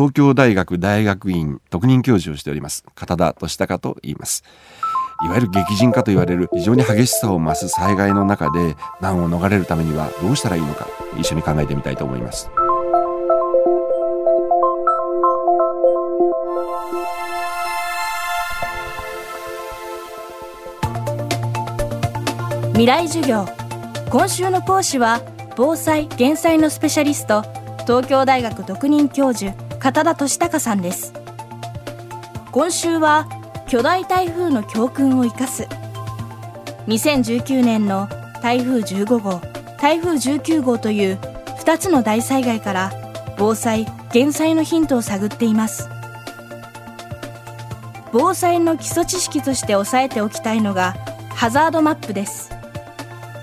[0.00, 2.86] 東京大学大学院特任教授をしております。
[2.94, 4.44] 片田俊孝と言います。
[5.22, 12.50] いわゆる激甚化と言われる非常に激しさを増す災害の中で難を逃れるためにはどうしたらいいのか一緒に考えてみたいと思います。
[22.72, 23.44] 未来授業。
[24.08, 25.20] 今週の講師は
[25.58, 27.42] 防災・減災のスペシャリスト
[27.80, 31.14] 東京大学特任教授片田俊孝さんです。
[32.52, 33.26] 今週は
[33.66, 35.66] 巨大台風の教訓を生かす。
[36.86, 38.06] 2019年の
[38.42, 39.40] 台風15号
[39.80, 41.18] 台風19号という
[41.64, 42.92] 2つの大災害から
[43.38, 45.88] 防災・減災のヒントを探っています。
[48.12, 50.94] 防災の基礎知識として押さえておきたいのが
[51.30, 52.50] ハザードマップです。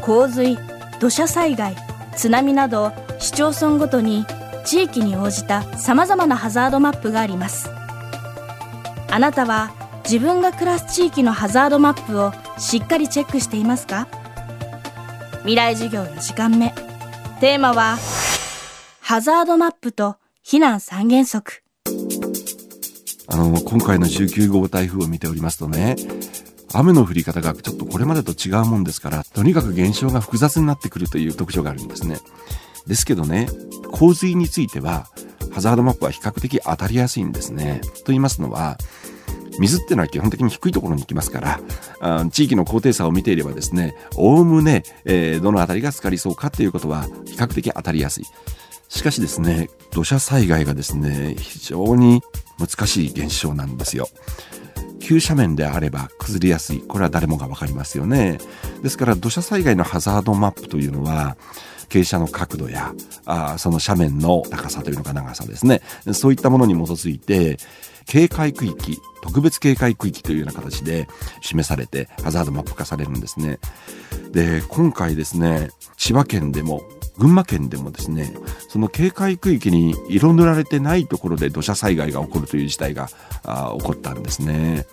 [0.00, 0.56] 洪水
[1.00, 1.74] 土砂災害
[2.14, 4.24] 津波など市町村ごとに
[4.64, 7.70] 地域に応じたさまざまなハザードマップがあります。
[9.10, 9.72] あなたは
[10.04, 14.08] 自分が暮らす地域のハザードマップをしっかりチェックしていますか？
[15.40, 16.74] 未来授業4時間目。
[17.40, 17.98] テーマは
[19.00, 21.62] ハザードマップと避難三原則。
[23.32, 25.96] あの今回の19号台風を見ておりますとね
[26.72, 32.18] 雨の降り方がちょっとこれまでと違うもんですからとにかく現象が複雑になってくるという特徴があるんですね。
[32.86, 33.48] ですけどね
[33.92, 35.08] 洪水については
[35.52, 37.80] ハザードマップは比較的当たりやすいんですね。
[37.82, 38.78] と言いますのは
[39.58, 41.40] 水ってのは基本的に低いところに行きますか
[42.00, 48.24] ら地域の高低差を見ていればですねおおむね、えー、どの辺りが浸かりそうかっていうことは比較的当たりやすい。
[48.88, 52.22] しかしですね土砂災害がですね非常に
[52.58, 54.08] 難しい現象なんですよ。
[55.00, 56.80] 急斜面であれば崩れやすい。
[56.80, 58.38] これは誰もが分かりますよね。
[58.82, 61.36] ですから土砂災害のハザードマップというのは
[61.90, 62.94] 傾斜の角度や
[63.26, 65.82] あその斜面の高さというのか長さですね。
[66.12, 67.58] そういったものに基づいて
[68.06, 71.06] 警戒区域特別警戒区域というような形で
[71.42, 73.58] 示されてハザードマップ化されるんですね。
[74.32, 76.82] で今回ですね千葉県でも
[77.18, 78.32] 群馬県でもですね
[78.68, 84.86] その警戒区域に色塗られてないところで土砂災害が起こるという事態が起こったんですね。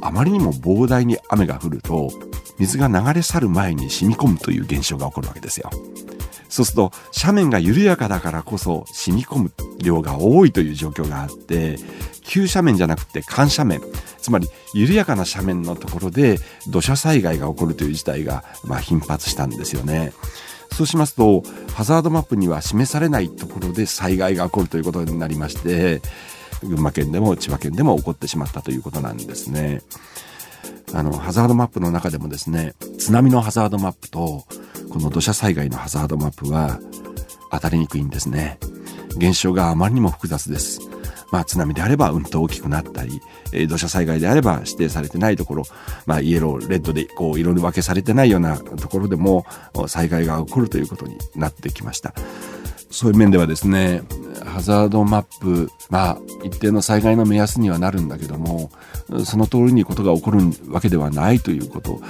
[0.00, 2.12] あまりにも膨大に雨が降ると
[2.58, 5.70] 水が流れ去る前に染み込むという現象が起こるわけですよ
[6.48, 11.76] そうすると斜面が緩やかだからこそ染み込む量が多いという状況があって
[12.22, 13.86] 急斜面じゃなくて緩斜面
[14.18, 16.38] つまり緩やかな斜面のところで
[16.68, 20.12] 土砂災害が起こるという事態が、まあ、頻発したんですよね。
[20.72, 21.42] そうしますと
[21.72, 26.02] ハザードマップには示されないところで災害が起こるということになりまして
[26.62, 29.82] 群馬県でも千葉県でも起こってしまったということなんですね。
[30.94, 34.46] あのハザードマップの中でもですね津波のハザードマップと
[34.90, 36.80] この土砂災害のハザードマップは
[37.50, 38.58] 当たりにくいんですね。
[39.16, 40.80] 現象があまりにも複雑です。
[41.30, 43.20] まあ、津波であればうんと大きくなったり、
[43.52, 45.64] えー、土砂災害であれば指定されてないところ、
[46.06, 49.44] まあ、イエロー、レッドでこう色分けされてないようなところでも
[49.88, 52.14] 災害が起こるということになってきました。
[52.90, 54.02] そういう面ではですね、
[54.44, 58.70] ハザードマップ、まあ、一定の災害の目安にはなるんだけども、
[59.24, 62.00] その通りにことが起こるわけではないということ、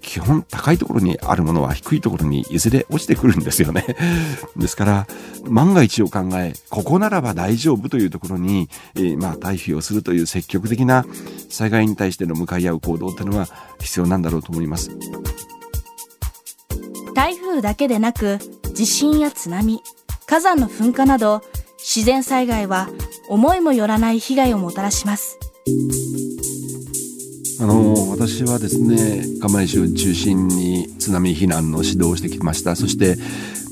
[0.00, 3.84] 基本高いところにあるものは低いところにいずれ落ちてくるんですよね。
[4.56, 5.06] ですから、
[5.48, 11.06] 万が一を考え、ここならば大丈夫というところに、えー、まあ、退避をするという積極的な
[11.48, 13.48] 災害に対しての向かい合う行動というのは
[13.80, 14.90] 必要なんだろうと思います。
[17.14, 18.38] 台風だけでなく、
[18.74, 19.82] 地震や津波、
[20.32, 21.42] 火山の噴火など、
[21.76, 22.88] 自然災害は
[23.28, 25.38] 思いもよらない被害をもたらします。
[27.60, 33.16] あの私はですね釜石を中心に津波避難の指導をしてきましたそして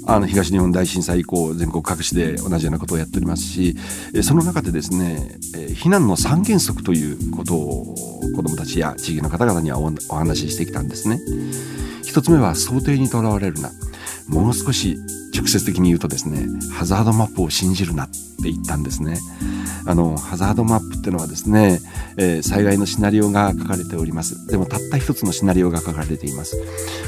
[0.06, 3.74] あの東日本大震災以降全国各地で同じようなことをやっておりますし
[4.22, 5.38] その中でですね
[5.74, 7.94] 避難の三原則ということを
[8.36, 11.18] 子どもたちや地域の方々にはお話ししてきたんですね。
[12.04, 13.72] 一つ目は想定にとらわれるな
[14.28, 14.98] もう少し
[15.34, 19.18] 直接的に言うとですねハザードマップを信じるなって言ったんですね。
[19.86, 21.80] あのハザードマップってのはですね、
[22.16, 24.46] えー、災害のシナリオが書かれております。
[24.46, 26.56] でもたった一つのシナリオが書かれています。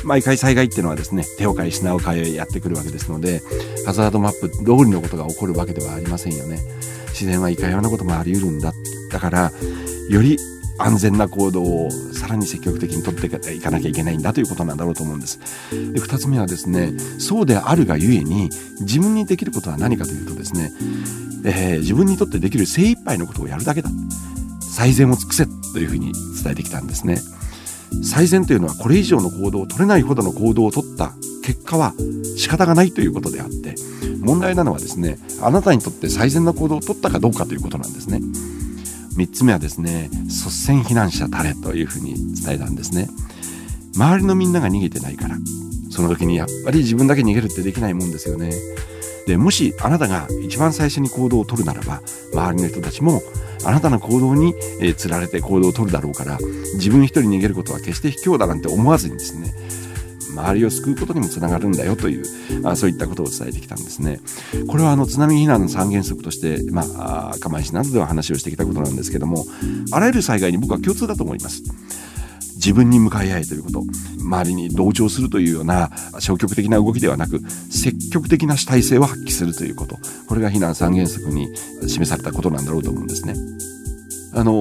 [0.04, 3.42] 毎回災害ってのはですね手を変え品を変えやってくるわけですので
[3.86, 6.60] ハザードマップ通りのことが起こるわけではありませんよね。
[7.08, 8.72] 自然はいかようなこともあり得るんだ。
[9.10, 9.52] だから
[10.08, 10.38] より
[10.78, 15.38] 安全な行動をさらに積極的に取っていかなきゃいけないんだということなんだろうと思うんです。
[15.70, 20.72] で2つ目はですねそうであるがゆえに自分にできることは何かというとですね、
[21.44, 23.90] えー、自分にとってできる精一杯のことをやるだけだ
[24.60, 27.18] 最善を尽くせというふうに伝えてきたんですね。
[28.02, 31.12] 最善というのはこれ以上の行動を取れないほどの行動を取った
[31.44, 31.92] 結果は
[32.36, 33.74] 仕方がないということであって
[34.20, 38.20] 問題なのはですねあなたにとって最善な行動を取ったかどうかということなんですね
[39.16, 43.08] 3つ目はですね率先避難者たれというふうに伝えたんですね。
[43.94, 45.36] 周りのみんなが逃げてないから
[45.90, 48.52] その時にやっぱり自分だけ逃げるってできないもんですよね。
[49.26, 53.22] でもしあなたが一番最初に行動をとるならば周りの人たちも
[53.64, 56.38] あなたの行動に、えー、釣られて行動をとるだろうから
[56.74, 59.54] 自分一人逃げることは決して卑怯だなんて思わずにですね
[60.32, 62.24] 周りを救うことにもつながるんだよという
[62.66, 64.20] あそういったことを伝えてきたんですね。
[64.66, 69.44] これはあの津波避難の三原則として、まあ、釜石などでは話をしてきたことなんですけども
[69.92, 71.62] あらゆる災害に僕は共通だと思います。
[72.56, 73.82] 自分に向かい合えということ
[74.20, 75.90] 周りに同調するというような
[76.20, 77.40] 消極的な動きではなく
[77.70, 79.98] 積極的な主体性を発揮するということ
[80.28, 81.48] これが避難三原則に
[81.88, 83.34] 示されたことなんだろうと思うんですね。
[84.34, 84.60] あの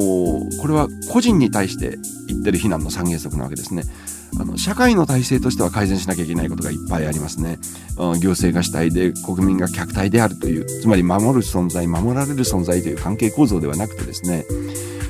[0.59, 1.97] これは個人に対して
[2.27, 3.83] 言ってる避難の三原則なわけですね。
[4.39, 7.59] あの社会の体制としては改善しなきゃいけないことがいっぱいありますね。
[7.97, 14.45] 行政が主体で国民が客体であるというつまり守る存在守られる存在という関係構造ではなくてですね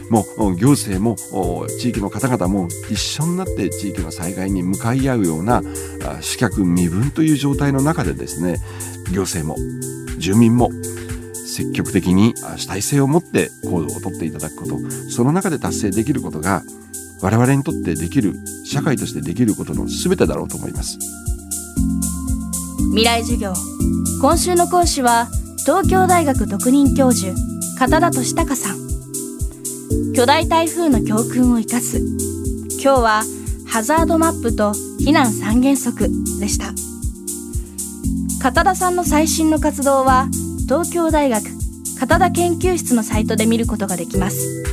[0.10, 1.16] もう行政も
[1.80, 5.64] 地域の方々も一緒になって地域の災害に向かい合うような
[6.20, 8.58] 主客身分という状態の中でですね
[9.14, 9.58] 行政も
[10.18, 10.70] 住民も
[11.34, 14.78] 積極的に主体性を持って行動をとっていただくこと
[15.10, 16.64] その中で達成できることが
[17.22, 18.34] 我々にとってできる
[18.66, 20.98] 社会としてできることの全てだろうと思います。
[22.90, 23.54] 未来授業。
[24.22, 25.28] 今週の講師は
[25.66, 27.34] 東京大学特任教授
[27.78, 30.14] 片田俊孝さん。
[30.14, 32.00] 巨大台風の教訓を生かす。
[32.84, 33.24] 今日は
[33.68, 36.10] ハザードマップと避難三原則
[36.40, 36.74] でした。
[38.42, 40.28] 片田さんの最新の活動は
[40.68, 41.44] 東京大学
[42.00, 44.64] 片田研究室のサイトで見ることができます。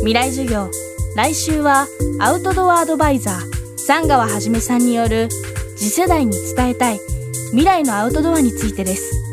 [0.00, 0.70] 未来授業。
[1.16, 1.88] 来週は
[2.20, 5.28] アウトドアアドバイザー三川はじめさんによる
[5.76, 7.00] 次世代に伝えたい
[7.50, 9.29] 未来のアウトドアについてです。